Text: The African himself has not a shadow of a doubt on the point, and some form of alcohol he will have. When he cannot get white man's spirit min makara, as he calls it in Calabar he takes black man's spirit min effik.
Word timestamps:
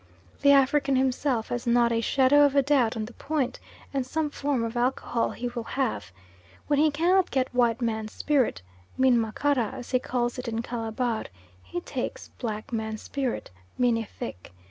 The 0.41 0.51
African 0.51 0.95
himself 0.95 1.49
has 1.49 1.67
not 1.67 1.91
a 1.91 2.01
shadow 2.01 2.43
of 2.43 2.55
a 2.55 2.63
doubt 2.63 2.97
on 2.97 3.05
the 3.05 3.13
point, 3.13 3.59
and 3.93 4.03
some 4.03 4.31
form 4.31 4.63
of 4.63 4.75
alcohol 4.75 5.29
he 5.29 5.47
will 5.49 5.65
have. 5.77 6.11
When 6.65 6.79
he 6.79 6.89
cannot 6.89 7.29
get 7.29 7.53
white 7.53 7.83
man's 7.83 8.11
spirit 8.11 8.63
min 8.97 9.15
makara, 9.21 9.73
as 9.73 9.91
he 9.91 9.99
calls 9.99 10.39
it 10.39 10.47
in 10.47 10.63
Calabar 10.63 11.25
he 11.61 11.81
takes 11.81 12.29
black 12.39 12.73
man's 12.73 13.03
spirit 13.03 13.51
min 13.77 13.93
effik. 13.95 14.49